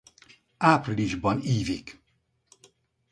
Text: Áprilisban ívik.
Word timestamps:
Áprilisban 0.59 1.39
ívik. 1.43 1.99